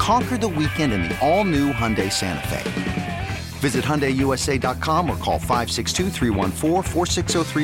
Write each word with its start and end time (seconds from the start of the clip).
Conquer 0.00 0.38
the 0.38 0.48
weekend 0.48 0.94
in 0.94 1.02
the 1.02 1.18
all 1.20 1.44
new 1.44 1.74
Hyundai 1.74 2.10
Santa 2.10 2.48
Fe. 2.48 3.28
Visit 3.58 3.84
HyundaiUSA.com 3.84 5.10
or 5.10 5.16
call 5.18 5.38
562 5.38 6.08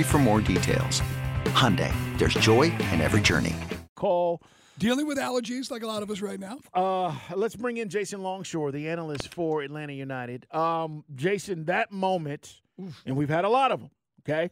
for 0.04 0.18
more 0.18 0.42
details. 0.42 1.00
Hyundai, 1.46 1.90
there's 2.18 2.34
joy 2.34 2.64
in 2.92 3.00
every 3.00 3.22
journey. 3.22 3.56
Call. 3.94 4.42
Dealing 4.78 5.06
with 5.06 5.16
allergies 5.16 5.70
like 5.70 5.82
a 5.82 5.86
lot 5.86 6.02
of 6.02 6.10
us 6.10 6.20
right 6.20 6.38
now. 6.38 6.58
Uh, 6.74 7.14
let's 7.34 7.56
bring 7.56 7.78
in 7.78 7.88
Jason 7.88 8.22
Longshore, 8.22 8.70
the 8.70 8.86
analyst 8.90 9.32
for 9.32 9.62
Atlanta 9.62 9.94
United. 9.94 10.46
Um, 10.54 11.04
Jason, 11.14 11.64
that 11.64 11.90
moment, 11.90 12.60
and 13.06 13.16
we've 13.16 13.30
had 13.30 13.46
a 13.46 13.48
lot 13.48 13.72
of 13.72 13.80
them, 13.80 13.90
okay? 14.28 14.50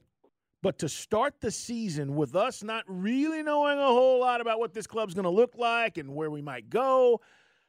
But 0.62 0.78
to 0.78 0.88
start 0.88 1.34
the 1.42 1.50
season 1.50 2.16
with 2.16 2.34
us 2.34 2.62
not 2.62 2.84
really 2.88 3.42
knowing 3.42 3.78
a 3.78 3.84
whole 3.88 4.20
lot 4.20 4.40
about 4.40 4.58
what 4.58 4.72
this 4.72 4.86
club's 4.86 5.12
going 5.12 5.24
to 5.24 5.30
look 5.30 5.56
like 5.58 5.98
and 5.98 6.14
where 6.14 6.30
we 6.30 6.40
might 6.40 6.70
go, 6.70 7.20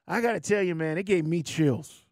I 0.08 0.22
got 0.22 0.34
to 0.34 0.40
tell 0.40 0.62
you, 0.62 0.76
man, 0.76 0.98
it 0.98 1.04
gave 1.04 1.26
me 1.26 1.42
chills 1.42 2.06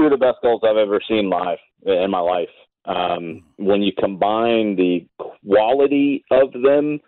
two 0.00 0.06
of 0.06 0.10
the 0.10 0.16
best 0.16 0.38
goals 0.42 0.62
I've 0.64 0.76
ever 0.76 1.00
seen 1.06 1.28
live 1.28 1.58
in 1.84 2.10
my 2.10 2.20
life. 2.20 2.48
Um, 2.86 3.44
when 3.56 3.82
you 3.82 3.92
combine 3.98 4.76
the 4.76 5.06
quality 5.18 6.24
of 6.30 6.52
them, 6.52 7.00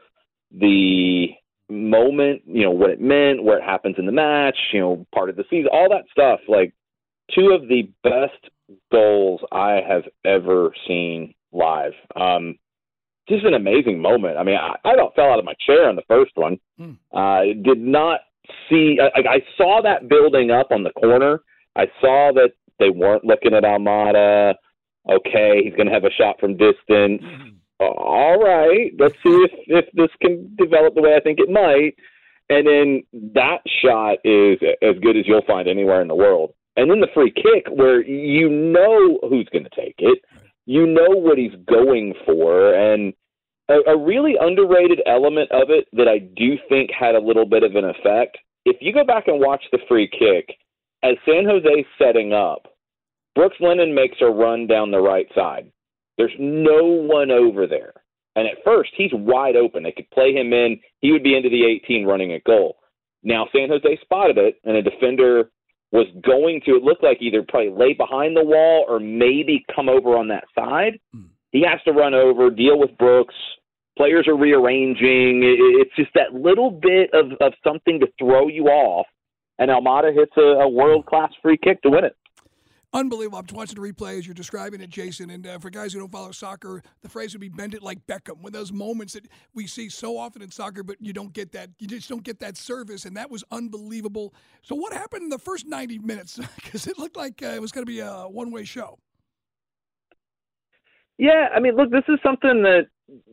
the 0.51 1.29
moment, 1.71 2.43
you 2.47 2.65
know, 2.65 2.71
what 2.71 2.91
it 2.91 3.01
meant, 3.01 3.43
where 3.43 3.59
it 3.59 3.65
happens 3.65 3.97
in 3.99 4.05
the 4.05 4.13
match, 4.13 4.57
you 4.73 4.81
know, 4.81 5.07
part 5.15 5.31
of 5.31 5.37
the 5.37 5.45
season, 5.49 5.71
all 5.73 5.89
that 5.89 6.05
stuff, 6.11 6.41
like 6.49 6.75
two 7.35 7.51
of 7.51 7.69
the 7.69 7.89
best 8.03 8.51
goals 8.91 9.41
I 9.51 9.81
have 9.87 10.03
ever 10.25 10.73
seen 10.87 11.35
live. 11.53 11.93
Um, 12.15 12.59
just 13.29 13.47
an 13.47 13.55
amazing 13.55 14.01
moment. 14.01 14.37
I 14.37 14.43
mean, 14.43 14.57
I, 14.57 14.77
I 14.85 14.95
fell 15.17 15.31
out 15.31 15.39
of 15.39 15.45
my 15.45 15.55
chair 15.65 15.89
on 15.89 15.97
the 15.97 16.03
first 16.09 16.33
one. 16.35 16.59
Mm. 16.79 16.99
Uh, 17.13 17.55
did 17.63 17.79
not 17.79 18.21
see. 18.69 18.99
I, 19.01 19.21
I 19.29 19.41
saw 19.57 19.81
that 19.83 20.09
building 20.09 20.51
up 20.51 20.69
on 20.71 20.83
the 20.83 20.91
corner. 20.91 21.41
I 21.77 21.87
saw 22.01 22.33
that 22.35 22.53
they 22.79 22.91
weren't 22.91 23.25
looking 23.25 23.55
at 23.55 23.65
Almada. 23.65 24.55
Okay, 25.09 25.63
he's 25.65 25.75
going 25.75 25.87
to 25.87 25.93
have 25.93 26.05
a 26.05 26.11
shot 26.11 26.39
from 26.39 26.57
distance. 26.57 27.23
Mm-hmm. 27.23 27.49
All 27.81 28.39
right, 28.39 28.93
let's 28.99 29.15
see 29.15 29.31
if 29.31 29.51
if 29.67 29.93
this 29.95 30.11
can 30.21 30.55
develop 30.57 30.95
the 30.95 31.03
way 31.03 31.17
I 31.17 31.21
think 31.21 31.41
it 31.41 31.51
might. 31.51 31.95
And 32.49 32.67
then 32.67 33.03
that 33.35 33.59
shot 33.83 34.19
is 34.25 34.59
as 34.83 34.99
good 35.03 35.17
as 35.17 35.27
you'll 35.27 35.43
find 35.47 35.69
anywhere 35.69 36.03
in 36.03 36.09
the 36.09 36.15
world. 36.15 36.53
And 36.77 36.91
then 36.91 37.01
the 37.01 37.09
free 37.15 37.33
kick, 37.33 37.67
where 37.71 38.03
you 38.03 38.49
know 38.49 39.19
who's 39.29 39.49
going 39.53 39.65
to 39.65 39.71
take 39.71 39.97
it, 39.99 40.19
you 40.67 40.87
know 40.87 41.09
what 41.09 41.39
he's 41.39 41.55
going 41.67 42.15
for, 42.25 42.75
and 42.75 43.13
a, 43.69 43.91
a 43.91 43.97
really 43.97 44.35
underrated 44.41 45.01
element 45.07 45.51
of 45.53 45.71
it 45.71 45.87
that 45.93 46.09
I 46.09 46.19
do 46.19 46.57
think 46.69 46.91
had 46.91 47.15
a 47.15 47.21
little 47.21 47.47
bit 47.47 47.63
of 47.63 47.75
an 47.75 47.85
effect. 47.85 48.39
If 48.65 48.77
you 48.81 48.93
go 48.93 49.05
back 49.05 49.29
and 49.29 49.41
watch 49.41 49.63
the 49.73 49.79
free 49.89 50.09
kick, 50.09 50.57
as 51.03 51.17
San 51.27 51.45
Jose's 51.45 51.87
setting 51.99 52.33
up, 52.33 52.69
Brooks 53.35 53.57
Lennon 53.61 53.95
makes 53.95 54.19
a 54.21 54.27
run 54.27 54.67
down 54.67 54.91
the 54.91 55.01
right 55.01 55.27
side. 55.35 55.71
There's 56.19 56.35
no 56.39 56.85
one 56.85 57.31
over 57.31 57.67
there. 57.67 57.95
And 58.37 58.47
at 58.47 58.65
first, 58.65 58.91
he's 58.97 59.11
wide 59.13 59.57
open. 59.57 59.83
They 59.83 59.93
could 59.93 60.11
play 60.11 60.33
him 60.33 60.53
in. 60.53 60.81
He 61.01 61.13
would 61.13 61.23
be 61.23 61.37
into 61.37 61.49
the 61.49 61.65
18 61.65 62.07
running 62.07 62.33
a 62.33 62.41
goal. 62.41 62.77
Now, 63.23 63.47
San 63.53 63.69
Jose 63.69 63.99
spotted 64.03 64.39
it, 64.39 64.57
and 64.65 64.77
a 64.77 64.83
defender 64.83 65.51
was 65.93 66.07
going 66.25 66.61
to, 66.65 66.73
it 66.73 66.83
looked 66.83 67.05
like 67.05 67.19
either 67.21 67.45
probably 67.47 67.71
lay 67.71 67.93
behind 67.93 68.37
the 68.37 68.45
wall 68.45 68.87
or 68.89 68.99
maybe 68.99 69.65
come 69.75 69.89
over 69.89 70.17
on 70.17 70.29
that 70.29 70.45
side. 70.55 70.99
Mm. 71.15 71.27
He 71.53 71.63
has 71.69 71.81
to 71.85 71.93
run 71.93 72.15
over, 72.15 72.51
deal 72.51 72.79
with 72.79 72.97
Brooks. 72.99 73.35
Players 73.97 74.27
are 74.27 74.37
rearranging. 74.37 75.43
It's 75.81 75.95
just 75.97 76.11
that 76.15 76.33
little 76.33 76.71
bit 76.71 77.11
of, 77.13 77.33
of 77.41 77.53
something 77.65 78.01
to 78.01 78.07
throw 78.19 78.49
you 78.49 78.65
off. 78.65 79.07
And 79.59 79.71
Almada 79.71 80.15
hits 80.15 80.33
a, 80.39 80.63
a 80.63 80.69
world 80.69 81.05
class 81.05 81.31
free 81.43 81.59
kick 81.63 81.83
to 81.83 81.91
win 81.91 82.05
it. 82.05 82.17
Unbelievable. 82.95 83.39
I'm 83.39 83.57
watching 83.57 83.81
the 83.81 83.93
replay 83.93 84.19
as 84.19 84.27
you're 84.27 84.35
describing 84.35 84.83
it, 84.83 84.91
Jason. 84.91 85.31
And 85.31 85.47
uh, 85.47 85.59
for 85.59 85.71
guys 85.71 85.95
who 85.95 86.01
don't 86.01 86.13
follow 86.13 86.31
soccer, 86.31 86.83
the 87.01 87.09
phrase 87.09 87.33
would 87.33 87.41
be 87.41 87.49
bend 87.49 87.73
it 87.73 87.83
like 87.83 88.07
Beckham. 88.07 88.43
When 88.43 88.53
those 88.53 88.71
moments 88.71 89.15
that 89.15 89.29
we 89.55 89.67
see 89.67 89.89
so 89.89 90.19
often 90.19 90.43
in 90.43 90.51
soccer, 90.51 90.83
but 90.83 90.97
you 91.01 91.15
don't 91.15 91.33
get 91.33 91.53
that, 91.53 91.71
you 91.79 91.87
just 91.87 92.11
don't 92.11 92.23
get 92.23 92.39
that 92.41 92.59
service. 92.59 93.07
And 93.07 93.17
that 93.17 93.31
was 93.31 93.45
unbelievable. 93.51 94.35
So, 94.63 94.75
what 94.75 94.93
happened 94.93 95.23
in 95.23 95.31
the 95.31 95.39
first 95.39 95.67
90 95.67 95.99
minutes? 96.01 96.39
Because 96.63 96.87
it 96.87 96.99
looked 96.99 97.17
like 97.17 97.43
uh, 97.43 97.49
it 97.49 97.61
was 97.61 97.73
going 97.73 97.85
to 97.85 97.91
be 97.91 98.01
a 98.01 98.23
one 98.23 98.51
way 98.51 98.65
show. 98.65 98.99
Yeah. 101.19 101.49
I 101.55 101.61
mean, 101.61 101.77
look, 101.77 101.91
this 101.91 102.05
is 102.09 102.19
something 102.23 102.63
that 102.63 102.87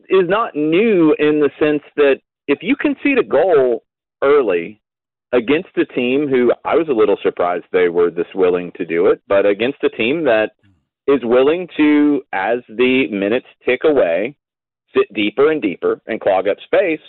is 0.08 0.28
not 0.28 0.54
new 0.54 1.14
in 1.18 1.40
the 1.40 1.50
sense 1.58 1.82
that 1.96 2.20
if 2.46 2.58
you 2.62 2.76
concede 2.76 3.18
a 3.18 3.24
goal 3.24 3.84
early, 4.22 4.80
against 5.32 5.68
a 5.76 5.84
team 5.84 6.28
who 6.28 6.52
I 6.64 6.74
was 6.74 6.88
a 6.88 6.92
little 6.92 7.16
surprised 7.22 7.64
they 7.72 7.88
were 7.88 8.10
this 8.10 8.26
willing 8.34 8.72
to 8.76 8.84
do 8.84 9.06
it, 9.06 9.22
but 9.28 9.46
against 9.46 9.82
a 9.84 9.88
team 9.88 10.24
that 10.24 10.50
is 11.06 11.20
willing 11.22 11.68
to, 11.76 12.22
as 12.32 12.58
the 12.68 13.06
minutes 13.10 13.46
tick 13.64 13.80
away, 13.84 14.36
sit 14.94 15.12
deeper 15.14 15.50
and 15.50 15.62
deeper 15.62 16.00
and 16.06 16.20
clog 16.20 16.48
up 16.48 16.56
space. 16.64 17.00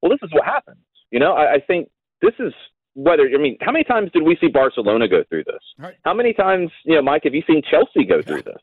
Well, 0.00 0.10
this 0.10 0.20
is 0.22 0.32
what 0.32 0.44
happens. 0.44 0.78
You 1.10 1.18
know, 1.18 1.32
I, 1.32 1.54
I 1.54 1.60
think 1.66 1.88
this 2.20 2.34
is 2.38 2.52
whether 2.94 3.28
I 3.34 3.38
mean, 3.38 3.56
how 3.60 3.72
many 3.72 3.84
times 3.84 4.10
did 4.12 4.22
we 4.22 4.36
see 4.40 4.48
Barcelona 4.48 5.08
go 5.08 5.24
through 5.28 5.44
this? 5.44 5.62
Right. 5.78 5.94
How 6.04 6.14
many 6.14 6.32
times, 6.32 6.70
you 6.84 6.94
know, 6.94 7.02
Mike, 7.02 7.22
have 7.24 7.34
you 7.34 7.42
seen 7.46 7.62
Chelsea 7.68 8.06
go 8.06 8.22
through 8.22 8.42
this? 8.42 8.62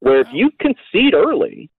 Where 0.00 0.20
if 0.20 0.28
you 0.32 0.50
concede 0.60 1.14
early, 1.14 1.70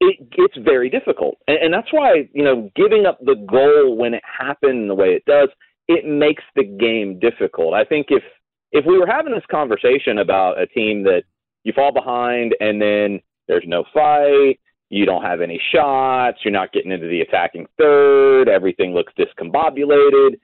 it 0.00 0.30
gets 0.30 0.56
very 0.64 0.88
difficult, 0.88 1.36
and, 1.46 1.58
and 1.58 1.74
that's 1.74 1.92
why 1.92 2.28
you 2.32 2.44
know 2.44 2.70
giving 2.76 3.06
up 3.06 3.18
the 3.20 3.34
goal 3.34 3.96
when 3.96 4.14
it 4.14 4.22
happened 4.24 4.88
the 4.88 4.94
way 4.94 5.08
it 5.08 5.24
does 5.26 5.48
it 5.88 6.04
makes 6.06 6.44
the 6.54 6.64
game 6.64 7.18
difficult. 7.18 7.74
I 7.74 7.84
think 7.84 8.08
if 8.10 8.22
if 8.70 8.84
we 8.86 8.98
were 8.98 9.06
having 9.06 9.32
this 9.32 9.44
conversation 9.50 10.18
about 10.18 10.60
a 10.60 10.66
team 10.66 11.02
that 11.04 11.22
you 11.64 11.72
fall 11.72 11.92
behind 11.92 12.54
and 12.60 12.80
then 12.80 13.20
there's 13.48 13.64
no 13.66 13.82
fight, 13.94 14.60
you 14.90 15.06
don't 15.06 15.22
have 15.22 15.40
any 15.40 15.58
shots, 15.74 16.38
you're 16.44 16.52
not 16.52 16.72
getting 16.72 16.92
into 16.92 17.08
the 17.08 17.22
attacking 17.22 17.66
third, 17.78 18.48
everything 18.48 18.92
looks 18.92 19.14
discombobulated. 19.18 20.38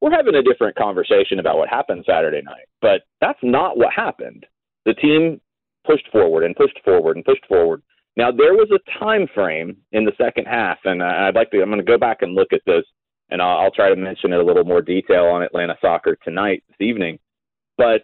We're 0.00 0.10
having 0.10 0.34
a 0.34 0.42
different 0.42 0.76
conversation 0.76 1.38
about 1.38 1.58
what 1.58 1.68
happened 1.68 2.04
Saturday 2.08 2.40
night. 2.42 2.66
But 2.80 3.02
that's 3.20 3.38
not 3.42 3.76
what 3.76 3.92
happened. 3.94 4.46
The 4.86 4.94
team 4.94 5.40
pushed 5.86 6.08
forward 6.10 6.44
and 6.44 6.56
pushed 6.56 6.78
forward 6.84 7.16
and 7.16 7.24
pushed 7.24 7.46
forward. 7.46 7.82
Now 8.16 8.30
there 8.30 8.54
was 8.54 8.68
a 8.70 8.98
time 8.98 9.26
frame 9.34 9.76
in 9.92 10.04
the 10.04 10.12
second 10.18 10.46
half, 10.46 10.78
and 10.84 11.02
I'd 11.02 11.34
like 11.34 11.50
to. 11.50 11.62
I'm 11.62 11.68
going 11.68 11.78
to 11.78 11.84
go 11.84 11.98
back 11.98 12.22
and 12.22 12.34
look 12.34 12.52
at 12.52 12.62
this 12.66 12.84
and 13.30 13.42
I'll, 13.42 13.58
I'll 13.58 13.70
try 13.70 13.88
to 13.88 13.96
mention 13.96 14.32
it 14.32 14.40
a 14.40 14.44
little 14.44 14.64
more 14.64 14.82
detail 14.82 15.24
on 15.24 15.42
Atlanta 15.42 15.76
soccer 15.80 16.16
tonight 16.24 16.62
this 16.68 16.86
evening. 16.86 17.18
But 17.76 18.02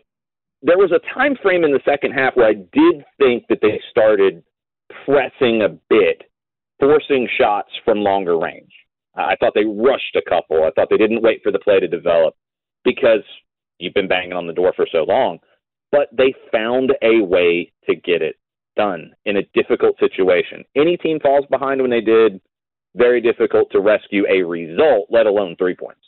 there 0.62 0.78
was 0.78 0.92
a 0.92 1.14
time 1.14 1.36
frame 1.42 1.64
in 1.64 1.72
the 1.72 1.80
second 1.84 2.12
half 2.12 2.36
where 2.36 2.48
I 2.48 2.54
did 2.54 3.04
think 3.18 3.44
that 3.48 3.58
they 3.62 3.80
started 3.90 4.42
pressing 5.04 5.62
a 5.62 5.68
bit, 5.90 6.22
forcing 6.78 7.28
shots 7.38 7.70
from 7.84 7.98
longer 7.98 8.38
range. 8.38 8.72
Uh, 9.16 9.22
I 9.22 9.36
thought 9.36 9.52
they 9.54 9.64
rushed 9.64 10.16
a 10.16 10.28
couple. 10.28 10.64
I 10.64 10.70
thought 10.70 10.88
they 10.90 10.96
didn't 10.96 11.22
wait 11.22 11.40
for 11.42 11.52
the 11.52 11.58
play 11.58 11.80
to 11.80 11.88
develop 11.88 12.34
because 12.84 13.22
you've 13.78 13.94
been 13.94 14.08
banging 14.08 14.32
on 14.32 14.46
the 14.46 14.52
door 14.52 14.72
for 14.74 14.86
so 14.90 15.04
long. 15.04 15.38
But 15.92 16.08
they 16.10 16.34
found 16.50 16.92
a 17.02 17.20
way 17.22 17.70
to 17.88 17.94
get 17.94 18.22
it 18.22 18.36
done 18.76 19.12
in 19.24 19.36
a 19.36 19.42
difficult 19.54 19.98
situation. 20.00 20.64
Any 20.74 20.96
team 20.96 21.20
falls 21.20 21.44
behind 21.50 21.80
when 21.80 21.90
they 21.90 22.00
did 22.00 22.40
very 22.96 23.20
difficult 23.20 23.70
to 23.72 23.80
rescue 23.80 24.24
a 24.28 24.42
result, 24.42 25.06
let 25.10 25.26
alone 25.26 25.54
three 25.56 25.76
points. 25.76 26.00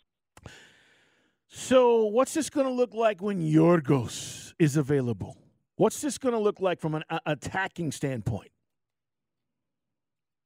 So, 1.49 2.07
what's 2.07 2.35
this 2.35 2.51
going 2.51 2.67
to 2.67 2.73
look 2.73 2.95
like 2.95 3.23
when 3.23 3.41
Yorgos 3.41 4.55
is 4.59 4.77
available? 4.77 5.37
What's 5.77 6.01
this 6.01 6.19
going 6.19 6.35
to 6.35 6.39
look 6.39 6.61
like 6.61 6.81
from 6.81 6.95
an 6.95 7.05
uh, 7.09 7.21
attacking 7.27 7.93
standpoint? 7.93 8.51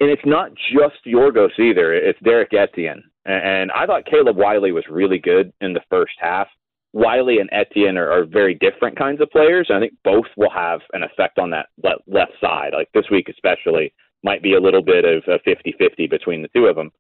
And 0.01 0.11
it's 0.11 0.23
not 0.25 0.51
just 0.73 0.97
Yorgos 1.07 1.59
either. 1.59 1.95
It's 1.95 2.19
Derrick 2.23 2.53
Etienne. 2.53 3.03
And 3.25 3.71
I 3.73 3.87
thought 3.87 4.07
Caleb 4.07 4.37
Wiley 4.37 4.71
was 4.73 4.85
really 4.89 5.19
good 5.19 5.53
in 5.61 5.73
the 5.73 5.81
first 5.91 6.13
half. 6.19 6.47
Wiley 6.93 7.39
and 7.39 7.51
Etienne 7.53 7.99
are, 7.99 8.11
are 8.11 8.25
very 8.25 8.55
different 8.55 8.99
kinds 8.99 9.21
of 9.21 9.31
players. 9.31 9.67
And 9.69 9.77
I 9.77 9.81
think 9.81 9.95
both 10.05 10.27
will 10.37 10.51
have 10.51 10.81
an 10.93 11.03
effect 11.03 11.39
on 11.39 11.51
that 11.51 11.67
left 12.07 12.33
side. 12.41 12.71
Like 12.73 12.89
this 12.95 13.11
week, 13.11 13.29
especially, 13.29 13.93
might 14.25 14.43
be 14.43 14.55
a 14.55 14.61
little 14.61 14.83
bit 14.83 15.05
of 15.05 15.23
a 15.29 15.39
50 15.45 15.75
50 15.79 16.07
between 16.07 16.43
the 16.43 16.49
two 16.55 16.67
of 16.67 16.77
them. 16.77 16.91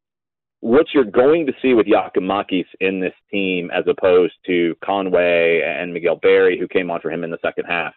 What 0.60 0.86
you're 0.92 1.04
going 1.04 1.46
to 1.46 1.52
see 1.62 1.74
with 1.74 1.86
Giakoumakis 1.86 2.66
in 2.80 3.00
this 3.00 3.14
team, 3.30 3.70
as 3.70 3.84
opposed 3.86 4.34
to 4.46 4.74
Conway 4.84 5.62
and 5.64 5.94
Miguel 5.94 6.16
Berry, 6.16 6.58
who 6.58 6.66
came 6.66 6.90
on 6.90 7.00
for 7.00 7.10
him 7.10 7.22
in 7.22 7.30
the 7.30 7.38
second 7.42 7.66
half, 7.66 7.94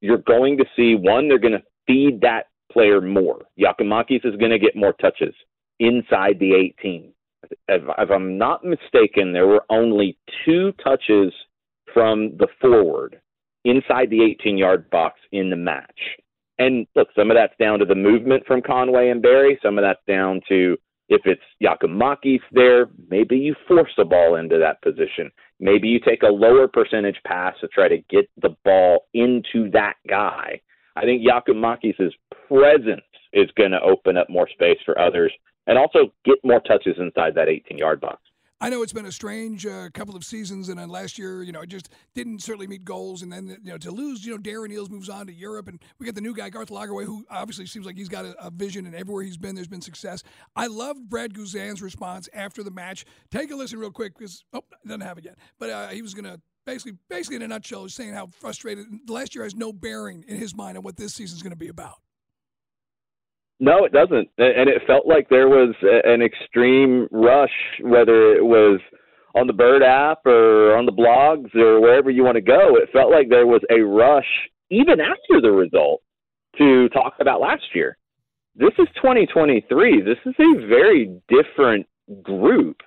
you're 0.00 0.18
going 0.18 0.56
to 0.56 0.64
see 0.74 0.94
one, 0.94 1.28
they're 1.28 1.38
going 1.38 1.52
to 1.52 1.62
feed 1.86 2.22
that 2.22 2.46
player 2.72 3.02
more. 3.02 3.42
Giakoumakis 3.58 4.24
is 4.24 4.36
going 4.36 4.50
to 4.50 4.58
get 4.58 4.74
more 4.74 4.94
touches 4.94 5.34
inside 5.78 6.38
the 6.38 6.54
18. 6.54 7.12
If, 7.68 8.10
I'm 8.10 8.38
not 8.38 8.64
mistaken, 8.64 9.32
there 9.32 9.46
were 9.46 9.64
only 9.70 10.16
two 10.44 10.72
touches 10.82 11.32
from 11.92 12.36
the 12.38 12.48
forward 12.60 13.20
inside 13.64 14.10
the 14.10 14.22
18 14.22 14.56
yard 14.56 14.88
box 14.90 15.20
in 15.32 15.50
the 15.50 15.56
match. 15.56 15.98
And 16.58 16.86
look, 16.94 17.08
some 17.16 17.30
of 17.30 17.36
that's 17.36 17.56
down 17.58 17.78
to 17.78 17.84
the 17.84 17.94
movement 17.94 18.44
from 18.46 18.62
Conway 18.62 19.08
and 19.08 19.22
Berry. 19.22 19.58
Some 19.62 19.78
of 19.78 19.82
that's 19.82 20.02
down 20.06 20.40
to 20.48 20.76
if 21.08 21.22
it's 21.24 21.42
Giakoumakis 21.60 22.40
there, 22.52 22.86
maybe 23.08 23.36
you 23.36 23.56
force 23.66 23.90
the 23.96 24.04
ball 24.04 24.36
into 24.36 24.58
that 24.58 24.80
position. 24.80 25.30
Maybe 25.58 25.88
you 25.88 25.98
take 25.98 26.22
a 26.22 26.28
lower 26.28 26.68
percentage 26.68 27.18
pass 27.26 27.54
to 27.60 27.68
try 27.68 27.88
to 27.88 27.98
get 28.08 28.30
the 28.40 28.54
ball 28.64 29.06
into 29.12 29.70
that 29.72 29.94
guy. 30.08 30.60
I 30.96 31.02
think 31.02 31.22
Giakoumakis' 31.26 32.12
presence 32.48 33.02
is 33.32 33.50
going 33.56 33.72
to 33.72 33.80
open 33.80 34.16
up 34.16 34.30
more 34.30 34.48
space 34.48 34.78
for 34.84 34.98
others 34.98 35.32
and 35.70 35.78
also 35.78 36.12
get 36.24 36.34
more 36.42 36.58
touches 36.60 36.96
inside 36.98 37.32
that 37.36 37.48
18 37.48 37.78
yard 37.78 38.00
box. 38.00 38.18
I 38.60 38.68
know 38.68 38.82
it's 38.82 38.92
been 38.92 39.06
a 39.06 39.12
strange 39.12 39.64
uh, 39.64 39.88
couple 39.94 40.16
of 40.16 40.24
seasons, 40.24 40.68
and 40.68 40.78
then 40.78 40.90
last 40.90 41.16
year, 41.16 41.44
you 41.44 41.52
know, 41.52 41.60
it 41.60 41.68
just 41.68 41.88
didn't 42.14 42.42
certainly 42.42 42.66
meet 42.66 42.84
goals. 42.84 43.22
And 43.22 43.32
then, 43.32 43.56
you 43.62 43.70
know, 43.70 43.78
to 43.78 43.90
lose, 43.90 44.26
you 44.26 44.32
know, 44.32 44.38
Darren 44.38 44.70
Eales 44.70 44.90
moves 44.90 45.08
on 45.08 45.28
to 45.28 45.32
Europe, 45.32 45.68
and 45.68 45.80
we 45.98 46.04
get 46.04 46.16
the 46.16 46.20
new 46.20 46.34
guy, 46.34 46.50
Garth 46.50 46.68
Lagerwey, 46.68 47.06
who 47.06 47.24
obviously 47.30 47.64
seems 47.66 47.86
like 47.86 47.96
he's 47.96 48.08
got 48.08 48.26
a, 48.26 48.34
a, 48.44 48.50
vision, 48.50 48.84
and 48.84 48.94
everywhere 48.94 49.22
he's 49.22 49.38
been, 49.38 49.54
there's 49.54 49.68
been 49.68 49.80
success. 49.80 50.24
I 50.56 50.66
loved 50.66 51.08
Brad 51.08 51.32
Guzan's 51.32 51.80
response 51.80 52.28
after 52.34 52.62
the 52.62 52.70
match. 52.70 53.06
Take 53.30 53.50
a 53.50 53.56
listen 53.56 53.78
real 53.78 53.92
quick 53.92 54.18
because 54.18 54.44
oh, 54.52 54.64
doesn't 54.84 55.00
have 55.00 55.16
it 55.16 55.24
yet, 55.24 55.38
but 55.58 55.70
uh, 55.70 55.88
he 55.88 56.02
was 56.02 56.12
going 56.12 56.30
to 56.30 56.38
basically, 56.66 56.98
basically 57.08 57.36
in 57.36 57.42
a 57.42 57.48
nutshell, 57.48 57.88
saying 57.88 58.12
how 58.12 58.26
frustrated 58.26 58.86
last 59.08 59.34
year 59.36 59.44
has 59.44 59.54
no 59.54 59.72
bearing 59.72 60.24
in 60.28 60.36
his 60.36 60.54
mind 60.54 60.76
on 60.76 60.82
what 60.82 60.96
this 60.96 61.14
season's 61.14 61.42
going 61.42 61.52
to 61.52 61.56
be 61.56 61.68
about. 61.68 61.94
No, 63.60 63.84
it 63.84 63.92
doesn't. 63.92 64.28
And 64.38 64.70
it 64.70 64.82
felt 64.86 65.06
like 65.06 65.28
there 65.28 65.48
was 65.48 65.74
an 65.82 66.22
extreme 66.22 67.06
rush, 67.12 67.52
whether 67.82 68.34
it 68.34 68.44
was 68.44 68.80
on 69.34 69.46
the 69.46 69.52
Bird 69.52 69.82
app 69.82 70.24
or 70.24 70.74
on 70.76 70.86
the 70.86 70.92
blogs 70.92 71.54
or 71.54 71.80
wherever 71.80 72.10
you 72.10 72.24
want 72.24 72.36
to 72.36 72.40
go. 72.40 72.76
It 72.76 72.88
felt 72.90 73.12
like 73.12 73.28
there 73.28 73.46
was 73.46 73.60
a 73.70 73.80
rush, 73.80 74.26
even 74.70 74.98
after 74.98 75.40
the 75.42 75.52
result, 75.52 76.00
to 76.58 76.88
talk 76.88 77.14
about 77.20 77.40
last 77.40 77.62
year. 77.74 77.96
This 78.56 78.72
is 78.78 78.88
2023. 78.96 80.00
This 80.00 80.18
is 80.24 80.34
a 80.40 80.66
very 80.66 81.20
different 81.28 81.86
group. 82.22 82.78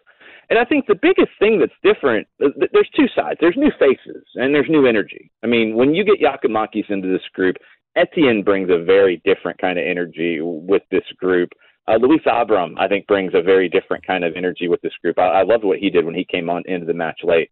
And 0.49 0.59
I 0.59 0.65
think 0.65 0.87
the 0.87 0.99
biggest 0.99 1.31
thing 1.39 1.59
that's 1.59 1.71
different, 1.83 2.27
there's 2.39 2.89
two 2.95 3.07
sides. 3.15 3.37
There's 3.39 3.55
new 3.55 3.71
faces 3.79 4.23
and 4.35 4.53
there's 4.53 4.69
new 4.69 4.85
energy. 4.87 5.31
I 5.43 5.47
mean, 5.47 5.75
when 5.75 5.93
you 5.93 6.03
get 6.03 6.19
Giakoumakis 6.19 6.89
into 6.89 7.07
this 7.07 7.23
group, 7.33 7.55
Etienne 7.95 8.43
brings 8.43 8.69
a 8.69 8.83
very 8.83 9.21
different 9.23 9.59
kind 9.59 9.77
of 9.77 9.85
energy 9.85 10.39
with 10.41 10.83
this 10.91 11.03
group. 11.17 11.49
Uh, 11.87 11.97
Luis 11.97 12.21
Abram, 12.25 12.75
I 12.77 12.87
think, 12.87 13.07
brings 13.07 13.33
a 13.35 13.41
very 13.41 13.69
different 13.69 14.05
kind 14.05 14.23
of 14.23 14.33
energy 14.35 14.67
with 14.67 14.81
this 14.81 14.93
group. 15.01 15.19
I, 15.19 15.41
I 15.41 15.43
loved 15.43 15.63
what 15.63 15.79
he 15.79 15.89
did 15.89 16.05
when 16.05 16.15
he 16.15 16.25
came 16.25 16.49
on 16.49 16.63
into 16.65 16.85
the 16.85 16.93
match 16.93 17.19
late. 17.23 17.51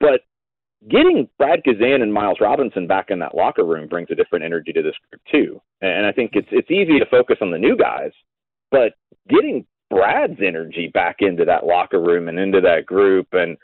But 0.00 0.22
getting 0.90 1.28
Brad 1.38 1.62
Guzan 1.64 2.02
and 2.02 2.12
Miles 2.12 2.38
Robinson 2.40 2.86
back 2.86 3.10
in 3.10 3.18
that 3.20 3.34
locker 3.34 3.64
room 3.64 3.88
brings 3.88 4.08
a 4.10 4.14
different 4.14 4.44
energy 4.44 4.72
to 4.72 4.82
this 4.82 4.94
group 5.10 5.22
too. 5.30 5.60
And 5.80 6.06
I 6.06 6.12
think 6.12 6.32
it's 6.34 6.48
it's 6.50 6.70
easy 6.70 6.98
to 6.98 7.06
focus 7.10 7.36
on 7.40 7.50
the 7.50 7.58
new 7.58 7.76
guys, 7.76 8.12
but 8.70 8.94
getting 9.28 9.66
Brad's 9.90 10.40
energy 10.44 10.90
back 10.92 11.16
into 11.20 11.44
that 11.44 11.66
locker 11.66 12.00
room 12.00 12.28
and 12.28 12.38
into 12.38 12.60
that 12.60 12.86
group 12.86 13.28
and 13.32 13.56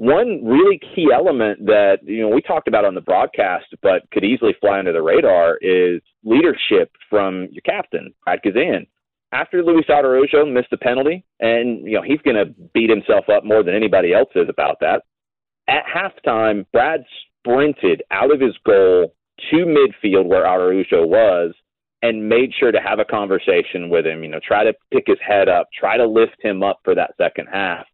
one 0.00 0.42
really 0.42 0.80
key 0.94 1.08
element 1.14 1.66
that 1.66 1.98
you 2.04 2.22
know 2.22 2.34
we 2.34 2.40
talked 2.40 2.68
about 2.68 2.86
on 2.86 2.94
the 2.94 3.02
broadcast, 3.02 3.66
but 3.82 4.10
could 4.10 4.24
easily 4.24 4.56
fly 4.58 4.78
under 4.78 4.94
the 4.94 5.02
radar 5.02 5.58
is 5.60 6.00
leadership 6.24 6.90
from 7.10 7.48
your 7.50 7.60
captain, 7.66 8.14
Brad 8.24 8.40
Guzan. 8.42 8.86
After 9.32 9.62
Luis 9.62 9.84
Araujo 9.90 10.46
missed 10.46 10.72
a 10.72 10.78
penalty, 10.78 11.22
and 11.38 11.84
you 11.84 11.96
know 11.96 12.02
he's 12.02 12.20
going 12.24 12.36
to 12.36 12.46
beat 12.72 12.88
himself 12.88 13.26
up 13.28 13.44
more 13.44 13.62
than 13.62 13.74
anybody 13.74 14.14
else 14.14 14.30
is 14.34 14.48
about 14.48 14.78
that. 14.80 15.02
At 15.68 15.84
halftime, 15.84 16.64
Brad 16.72 17.04
sprinted 17.38 18.02
out 18.10 18.32
of 18.32 18.40
his 18.40 18.56
goal 18.64 19.12
to 19.50 19.56
midfield 19.56 20.24
where 20.24 20.46
Araujo 20.46 21.04
was, 21.06 21.52
and 22.00 22.26
made 22.26 22.54
sure 22.58 22.72
to 22.72 22.80
have 22.80 23.00
a 23.00 23.04
conversation 23.04 23.90
with 23.90 24.06
him. 24.06 24.24
You 24.24 24.30
know, 24.30 24.40
try 24.42 24.64
to 24.64 24.72
pick 24.90 25.04
his 25.08 25.18
head 25.20 25.50
up, 25.50 25.68
try 25.78 25.98
to 25.98 26.06
lift 26.06 26.36
him 26.42 26.62
up 26.62 26.80
for 26.84 26.94
that 26.94 27.12
second 27.18 27.48
half 27.52 27.84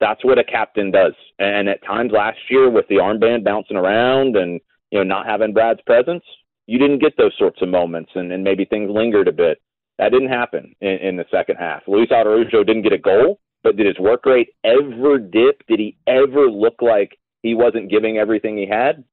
that's 0.00 0.24
what 0.24 0.38
a 0.38 0.44
captain 0.44 0.90
does. 0.90 1.14
And 1.38 1.68
at 1.68 1.84
times 1.84 2.12
last 2.12 2.38
year, 2.50 2.70
with 2.70 2.86
the 2.88 2.96
armband 2.96 3.44
bouncing 3.44 3.76
around 3.76 4.36
and 4.36 4.60
you 4.90 4.98
know 4.98 5.04
not 5.04 5.26
having 5.26 5.52
Brad's 5.52 5.80
presence, 5.86 6.24
you 6.66 6.78
didn't 6.78 7.00
get 7.00 7.16
those 7.16 7.32
sorts 7.38 7.60
of 7.62 7.68
moments, 7.68 8.12
and, 8.14 8.32
and 8.32 8.44
maybe 8.44 8.64
things 8.64 8.90
lingered 8.90 9.28
a 9.28 9.32
bit. 9.32 9.60
That 9.98 10.12
didn't 10.12 10.28
happen 10.28 10.74
in, 10.80 10.98
in 10.98 11.16
the 11.16 11.24
second 11.30 11.56
half. 11.56 11.82
Luis 11.88 12.10
Araujo 12.12 12.62
didn't 12.62 12.82
get 12.82 12.92
a 12.92 12.98
goal, 12.98 13.40
but 13.62 13.76
did 13.76 13.86
his 13.86 13.98
work 13.98 14.24
rate 14.26 14.50
ever 14.64 15.18
dip? 15.18 15.66
Did 15.66 15.80
he 15.80 15.96
ever 16.06 16.48
look 16.48 16.76
like 16.80 17.18
he 17.42 17.54
wasn't 17.54 17.90
giving 17.90 18.16
everything 18.16 18.56
he 18.56 18.66
had? 18.66 19.04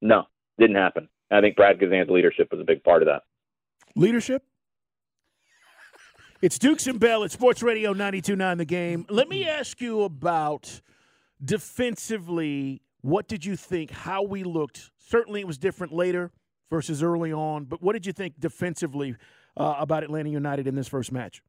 No, 0.00 0.24
didn't 0.58 0.76
happen. 0.76 1.08
I 1.30 1.40
think 1.40 1.56
Brad 1.56 1.78
Guzan's 1.78 2.10
leadership 2.10 2.48
was 2.50 2.60
a 2.60 2.64
big 2.64 2.84
part 2.84 3.02
of 3.02 3.06
that. 3.06 3.22
Leadership? 3.96 4.44
It's 6.40 6.56
Dukes 6.56 6.86
and 6.86 7.00
Bell 7.00 7.24
at 7.24 7.32
Sports 7.32 7.64
Radio 7.64 7.92
92.9 7.92 8.58
The 8.58 8.64
Game. 8.64 9.06
Let 9.08 9.28
me 9.28 9.48
ask 9.48 9.80
you 9.80 10.02
about 10.02 10.80
defensively. 11.44 12.80
What 13.00 13.26
did 13.26 13.44
you 13.44 13.56
think? 13.56 13.90
How 13.90 14.22
we 14.22 14.44
looked? 14.44 14.92
Certainly, 14.98 15.40
it 15.40 15.48
was 15.48 15.58
different 15.58 15.92
later 15.92 16.30
versus 16.70 17.02
early 17.02 17.32
on. 17.32 17.64
But 17.64 17.82
what 17.82 17.94
did 17.94 18.06
you 18.06 18.12
think 18.12 18.38
defensively 18.38 19.16
uh, 19.56 19.74
about 19.80 20.04
Atlanta 20.04 20.30
United 20.30 20.68
in 20.68 20.76
this 20.76 20.86
first 20.86 21.10
match? 21.10 21.42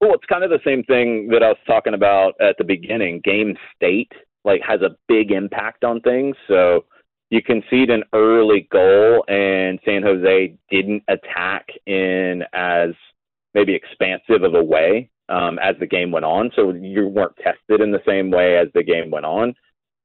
Well, 0.00 0.14
it's 0.14 0.24
kind 0.24 0.42
of 0.42 0.48
the 0.48 0.60
same 0.64 0.82
thing 0.84 1.28
that 1.28 1.42
I 1.42 1.48
was 1.48 1.58
talking 1.66 1.92
about 1.92 2.32
at 2.40 2.56
the 2.56 2.64
beginning. 2.64 3.20
Game 3.22 3.58
state 3.76 4.10
like 4.46 4.62
has 4.66 4.80
a 4.80 4.96
big 5.06 5.32
impact 5.32 5.84
on 5.84 6.00
things. 6.00 6.34
So 6.46 6.86
you 7.28 7.42
concede 7.42 7.90
an 7.90 8.04
early 8.14 8.66
goal, 8.72 9.22
and 9.28 9.78
San 9.84 10.02
Jose 10.02 10.56
didn't 10.70 11.02
attack 11.08 11.66
in 11.84 12.42
as 12.54 12.94
maybe 13.54 13.74
expansive 13.74 14.42
of 14.42 14.54
a 14.54 14.62
way 14.62 15.10
um, 15.28 15.58
as 15.58 15.76
the 15.80 15.86
game 15.86 16.10
went 16.10 16.24
on. 16.24 16.50
So 16.56 16.72
you 16.72 17.06
weren't 17.06 17.36
tested 17.36 17.80
in 17.80 17.92
the 17.92 18.02
same 18.06 18.30
way 18.30 18.56
as 18.58 18.68
the 18.74 18.82
game 18.82 19.10
went 19.10 19.26
on. 19.26 19.54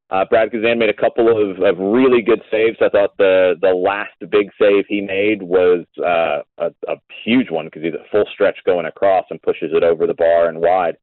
Uh, 0.10 0.26
Brad 0.30 0.52
Guzan 0.52 0.78
made 0.78 0.90
a 0.90 0.94
couple 0.94 1.28
of, 1.28 1.60
of 1.60 1.80
really 1.80 2.22
good 2.22 2.42
saves. 2.52 2.78
I 2.82 2.90
thought 2.90 3.18
the 3.18 3.56
the 3.62 3.70
last 3.70 4.14
big 4.30 4.50
save 4.62 4.86
he 4.88 5.02
made 5.02 5.42
was 5.42 5.86
uh, 5.98 6.42
a, 6.60 6.68
a 6.88 6.96
huge 7.26 7.50
one 7.50 7.66
because 7.66 7.82
he's 7.82 7.96
a 7.96 8.10
full 8.12 8.26
stretch 8.32 8.58
going 8.64 8.86
across 8.86 9.26
and 9.32 9.42
pushes 9.42 9.72
it 9.74 9.84
over 9.84 10.06
the 10.06 10.14
bar 10.14 10.50
and 10.50 10.60
wide. 10.60 10.98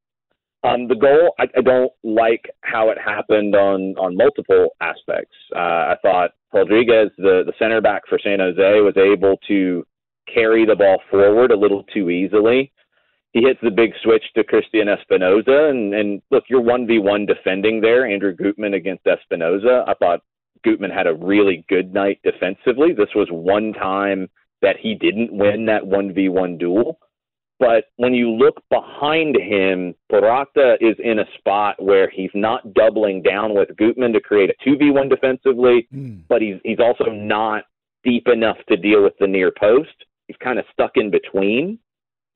Um, 0.62 0.87
the 0.87 0.94
goal, 0.94 1.35
I, 1.40 1.44
I 1.56 1.62
don't 1.62 1.90
like 2.04 2.50
how 2.61 2.90
it 2.90 2.99
happened 2.99 3.56
on 3.56 3.97
on 3.99 4.16
multiple 4.16 4.68
aspects. 4.80 5.35
Uh, 5.56 5.59
I 5.59 5.97
thought 6.02 6.30
Rodriguez, 6.52 7.11
the 7.16 7.42
the 7.44 7.54
center 7.59 7.80
back 7.80 8.02
for 8.09 8.18
San 8.23 8.38
Jose, 8.38 8.80
was 8.80 8.97
able 8.97 9.38
to 9.49 9.85
carry 10.34 10.64
the 10.64 10.76
ball 10.76 10.99
forward 11.10 11.50
a 11.52 11.56
little 11.56 11.84
too 11.84 12.10
easily. 12.10 12.72
He 13.32 13.42
hits 13.42 13.60
the 13.62 13.70
big 13.70 13.92
switch 14.02 14.25
to 14.34 14.42
Cristian 14.42 14.88
Espinoza, 14.88 15.70
and, 15.70 15.94
and 15.94 16.20
look, 16.30 16.44
you're 16.49 16.62
1v1 16.62 17.28
defending 17.28 17.80
there, 17.80 18.06
Andrew 18.06 18.34
Gutman 18.34 18.75
against 18.75 19.04
Espinoza. 19.04 19.84
I 19.87 19.94
thought 19.94 20.22
Gutman 20.64 20.90
had 20.90 21.06
a 21.06 21.14
really 21.14 21.64
good 21.68 21.94
night 21.94 22.20
defensively. 22.25 22.92
This 22.92 23.14
was 23.14 23.28
one 23.30 23.72
time 23.72 24.28
that 24.62 24.76
he 24.80 24.94
didn't 24.94 25.32
win 25.32 25.66
that 25.66 25.84
1v1 25.84 26.58
duel. 26.58 26.99
But 27.60 27.84
when 27.96 28.14
you 28.14 28.30
look 28.30 28.62
behind 28.70 29.37
him, 29.37 29.94
Purata 30.10 30.76
is 30.80 30.96
in 30.99 31.18
a 31.18 31.26
spot 31.38 31.80
where 31.80 32.08
he's 32.08 32.30
not 32.34 32.72
doubling 32.72 33.22
down 33.22 33.54
with 33.54 33.76
Gutman 33.76 34.14
to 34.14 34.20
create 34.20 34.50
a 34.50 34.68
2v1 34.68 35.10
defensively, 35.10 35.87
mm. 35.94 36.22
but 36.26 36.40
he's 36.40 36.56
he's 36.64 36.80
also 36.80 37.10
not 37.10 37.64
deep 38.02 38.28
enough 38.28 38.56
to 38.70 38.78
deal 38.78 39.02
with 39.02 39.12
the 39.20 39.26
near 39.26 39.52
post 39.52 39.92
he's 40.30 40.37
kind 40.42 40.60
of 40.60 40.64
stuck 40.72 40.92
in 40.94 41.10
between. 41.10 41.78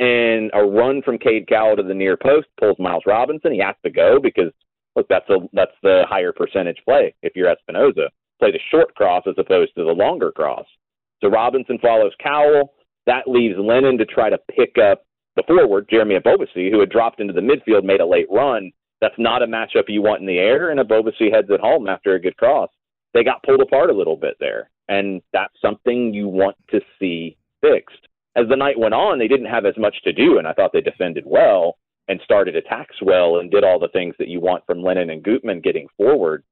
And 0.01 0.51
a 0.53 0.65
run 0.65 1.03
from 1.03 1.19
Cade 1.19 1.47
Cowell 1.47 1.77
to 1.77 1.85
the 1.85 1.95
near 1.95 2.17
post 2.17 2.49
pulls 2.59 2.77
Miles 2.81 3.05
Robinson. 3.07 3.53
He 3.53 3.61
has 3.61 3.77
to 3.85 3.91
go 3.91 4.19
because 4.21 4.51
look, 4.97 5.07
that's 5.09 5.29
a 5.31 5.37
that's 5.53 5.77
the 5.85 6.03
higher 6.09 6.33
percentage 6.33 6.79
play. 6.85 7.15
If 7.23 7.37
you're 7.37 7.55
Espinoza, 7.55 8.09
play 8.41 8.51
the 8.51 8.59
short 8.73 8.93
cross 8.97 9.23
as 9.29 9.37
opposed 9.39 9.73
to 9.77 9.85
the 9.85 9.93
longer 9.93 10.33
cross. 10.33 10.67
So 11.21 11.29
Robinson 11.29 11.79
follows 11.79 12.13
Cowell. 12.21 12.75
That 13.07 13.29
leaves 13.29 13.55
Lennon 13.57 13.97
to 13.99 14.05
try 14.05 14.31
to 14.31 14.39
pick 14.51 14.77
up 14.79 15.05
the 15.37 15.45
forward, 15.47 15.87
Jeremy 15.89 16.17
Ebobisse, 16.17 16.71
who 16.71 16.81
had 16.81 16.91
dropped 16.91 17.21
into 17.21 17.33
the 17.33 17.41
midfield, 17.41 17.85
made 17.85 18.01
a 18.01 18.07
late 18.07 18.29
run. 18.31 18.73
That's 19.01 19.15
not 19.19 19.43
a 19.43 19.47
matchup 19.47 19.85
you 19.89 20.03
want 20.03 20.21
in 20.21 20.27
the 20.27 20.39
air, 20.39 20.71
and 20.71 20.81
Ebobisse 20.81 21.33
heads 21.33 21.49
it 21.51 21.61
home 21.61 21.89
after 21.89 22.15
a 22.15 22.21
good 22.21 22.37
cross. 22.37 22.71
They 23.13 23.23
got 23.23 23.43
pulled 23.43 23.61
apart 23.61 23.91
a 23.91 23.95
little 23.95 24.17
bit 24.17 24.37
there, 24.41 24.71
and 24.89 25.23
that's 25.33 25.55
something 25.61 26.13
you 26.13 26.29
want 26.29 26.57
to 26.71 26.81
see 26.99 27.37
fixed. 27.65 28.09
As 28.37 28.49
the 28.49 28.57
night 28.57 28.79
went 28.79 28.95
on, 28.95 29.19
they 29.19 29.29
didn't 29.29 29.47
have 29.47 29.65
as 29.65 29.77
much 29.79 29.95
to 30.03 30.13
do, 30.13 30.39
and 30.39 30.47
I 30.47 30.53
thought 30.53 30.73
they 30.73 30.81
defended 30.81 31.25
well 31.27 31.79
and 32.09 32.21
started 32.25 32.57
attacks 32.57 32.97
well 33.01 33.39
and 33.39 33.51
did 33.51 33.65
all 33.65 33.79
the 33.79 33.89
things 33.89 34.15
that 34.19 34.29
you 34.29 34.41
want 34.41 34.67
from 34.67 34.83
Lennon 34.83 35.11
and 35.11 35.23
Gutman 35.23 35.61
getting 35.61 35.87
forward. 35.97 36.43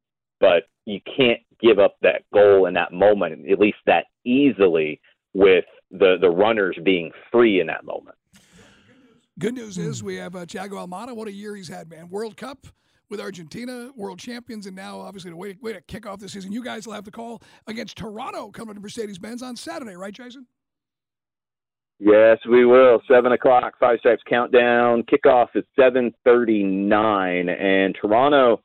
But 0.40 0.64
you 0.86 1.00
can't 1.16 1.40
give 1.60 1.78
up 1.78 1.96
that 2.02 2.22
goal 2.32 2.66
in 2.66 2.74
that 2.74 2.92
moment, 2.92 3.48
at 3.50 3.58
least 3.58 3.78
that 3.86 4.06
easily, 4.24 5.00
with 5.34 5.64
the 5.90 6.16
the 6.20 6.30
runners 6.30 6.76
being 6.84 7.10
free 7.30 7.60
in 7.60 7.66
that 7.66 7.84
moment. 7.84 8.16
Good 9.38 9.54
news 9.54 9.78
is 9.78 10.02
we 10.02 10.16
have 10.16 10.36
uh, 10.36 10.46
Thiago 10.46 10.72
Almada. 10.72 11.14
What 11.14 11.28
a 11.28 11.32
year 11.32 11.56
he's 11.56 11.68
had, 11.68 11.88
man! 11.88 12.08
World 12.08 12.36
Cup 12.36 12.66
with 13.12 13.20
Argentina, 13.20 13.90
world 13.94 14.18
champions, 14.18 14.66
and 14.66 14.74
now 14.74 14.98
obviously 14.98 15.30
the 15.30 15.36
way, 15.36 15.56
way 15.60 15.72
to 15.74 15.80
kick 15.82 16.06
off 16.06 16.18
the 16.18 16.28
season. 16.28 16.50
You 16.50 16.64
guys 16.64 16.86
will 16.86 16.94
have 16.94 17.04
the 17.04 17.10
call 17.10 17.42
against 17.66 17.96
Toronto 17.96 18.50
coming 18.50 18.74
to 18.74 18.80
Mercedes 18.80 19.18
Benz 19.18 19.42
on 19.42 19.54
Saturday, 19.54 19.96
right, 19.96 20.14
Jason? 20.14 20.46
Yes, 21.98 22.38
we 22.50 22.64
will. 22.64 23.00
Seven 23.08 23.32
o'clock, 23.32 23.74
Five 23.78 24.00
Stripes 24.00 24.22
countdown. 24.28 25.04
Kickoff 25.04 25.48
is 25.54 25.64
seven 25.78 26.12
thirty-nine, 26.24 27.48
and 27.48 27.96
Toronto. 28.00 28.62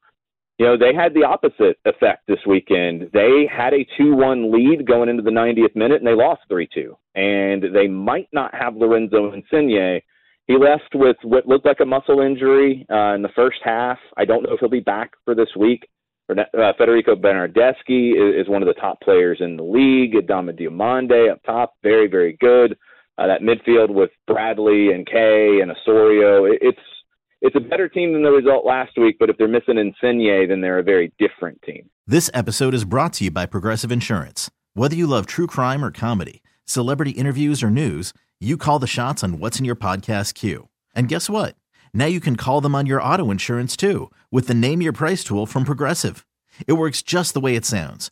You 0.58 0.66
know 0.66 0.78
they 0.78 0.94
had 0.96 1.14
the 1.14 1.24
opposite 1.24 1.78
effect 1.86 2.26
this 2.28 2.40
weekend. 2.48 3.12
They 3.14 3.48
had 3.52 3.74
a 3.74 3.86
two-one 3.96 4.52
lead 4.52 4.88
going 4.88 5.08
into 5.08 5.22
the 5.22 5.30
90th 5.30 5.76
minute, 5.76 5.98
and 5.98 6.08
they 6.08 6.16
lost 6.16 6.42
three-two. 6.50 6.98
And 7.14 7.64
they 7.76 7.88
might 7.88 8.28
not 8.34 8.56
have 8.56 8.76
Lorenzo 8.76 9.34
Insigne. 9.34 10.02
He 10.48 10.58
left 10.58 10.96
with 10.96 11.18
what 11.24 11.46
looked 11.46 11.66
like 11.66 11.82
a 11.82 11.86
muscle 11.86 12.22
injury 12.22 12.88
uh, 12.90 13.14
in 13.14 13.22
the 13.22 13.30
first 13.36 13.58
half. 13.64 14.00
I 14.16 14.26
don't 14.26 14.44
know 14.44 14.54
if 14.54 14.62
he'll 14.62 14.70
be 14.70 14.80
back 14.80 15.12
for 15.26 15.36
this 15.36 15.50
week. 15.56 15.88
Uh, 16.30 16.74
Federico 16.78 17.16
Bernardeschi 17.16 18.12
is, 18.12 18.46
is 18.46 18.50
one 18.50 18.62
of 18.62 18.68
the 18.68 18.80
top 18.82 19.00
players 19.02 19.38
in 19.42 19.58
the 19.58 19.64
league. 19.64 20.14
Adama 20.14 20.58
Diomande 20.58 21.32
up 21.32 21.42
top, 21.46 21.74
very, 21.84 22.08
very 22.08 22.38
good. 22.40 22.78
Uh, 23.18 23.28
that 23.28 23.42
midfield 23.42 23.90
with 23.90 24.12
Bradley 24.28 24.92
and 24.92 25.08
Kaye 25.08 25.60
and 25.62 25.72
Osorio, 25.72 26.46
it, 26.46 26.60
it's 26.62 26.80
it's 27.42 27.56
a 27.56 27.60
better 27.60 27.88
team 27.88 28.14
than 28.14 28.24
the 28.24 28.32
result 28.32 28.66
last 28.66 28.98
week. 28.98 29.18
But 29.20 29.30
if 29.30 29.38
they're 29.38 29.48
missing 29.48 29.78
Insigne, 29.78 30.48
then 30.48 30.62
they're 30.62 30.80
a 30.80 30.84
very 30.84 31.12
different 31.20 31.62
team. 31.62 31.90
This 32.06 32.30
episode 32.34 32.74
is 32.74 32.86
brought 32.86 33.14
to 33.14 33.26
you 33.26 33.32
by 33.32 33.46
Progressive 33.46 33.92
Insurance. 33.92 34.50
Whether 34.74 34.96
you 34.96 35.08
love 35.08 35.26
true 35.26 35.48
crime 35.48 35.84
or 35.84 35.92
comedy, 35.92 36.44
celebrity 36.66 37.12
interviews 37.12 37.64
or 37.64 37.70
news, 37.70 38.14
you 38.40 38.58
call 38.58 38.80
the 38.80 38.88
shots 38.88 39.24
on 39.24 39.40
what's 39.40 39.60
in 39.60 39.66
your 39.66 39.76
podcast 39.76 40.34
queue. 40.36 40.70
And 40.96 41.08
guess 41.08 41.30
what? 41.30 41.56
Now 41.94 42.06
you 42.06 42.20
can 42.20 42.36
call 42.36 42.62
them 42.62 42.76
on 42.76 42.86
your 42.86 43.02
auto 43.02 43.32
insurance 43.32 43.76
too 43.76 44.12
with 44.32 44.48
the 44.48 44.54
Name 44.54 44.82
Your 44.82 44.94
Price 44.94 45.24
tool 45.24 45.46
from 45.46 45.64
Progressive. 45.64 46.26
It 46.68 46.74
works 46.74 47.02
just 47.02 47.34
the 47.34 47.40
way 47.40 47.56
it 47.56 47.66
sounds. 47.66 48.12